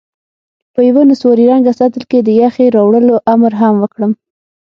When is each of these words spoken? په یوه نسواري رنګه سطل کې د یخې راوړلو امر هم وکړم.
په 0.73 0.79
یوه 0.89 1.01
نسواري 1.09 1.45
رنګه 1.51 1.73
سطل 1.79 2.03
کې 2.11 2.19
د 2.21 2.29
یخې 2.41 2.65
راوړلو 2.77 3.15
امر 3.33 3.51
هم 3.61 3.73
وکړم. 3.79 4.11